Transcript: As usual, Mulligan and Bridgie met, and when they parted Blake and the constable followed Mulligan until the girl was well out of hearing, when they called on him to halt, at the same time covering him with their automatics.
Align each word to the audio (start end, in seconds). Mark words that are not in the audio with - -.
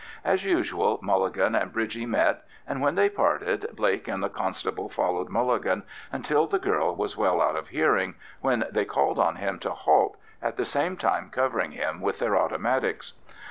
As 0.25 0.43
usual, 0.43 0.97
Mulligan 1.03 1.53
and 1.53 1.71
Bridgie 1.71 2.07
met, 2.07 2.43
and 2.67 2.81
when 2.81 2.95
they 2.95 3.07
parted 3.07 3.67
Blake 3.75 4.07
and 4.07 4.23
the 4.23 4.29
constable 4.31 4.89
followed 4.89 5.29
Mulligan 5.29 5.83
until 6.11 6.47
the 6.47 6.57
girl 6.57 6.95
was 6.95 7.15
well 7.17 7.39
out 7.39 7.55
of 7.55 7.67
hearing, 7.67 8.15
when 8.39 8.65
they 8.71 8.83
called 8.83 9.19
on 9.19 9.35
him 9.35 9.59
to 9.59 9.69
halt, 9.69 10.17
at 10.41 10.57
the 10.57 10.65
same 10.65 10.97
time 10.97 11.29
covering 11.29 11.73
him 11.73 12.01
with 12.01 12.17
their 12.17 12.35
automatics. 12.35 13.13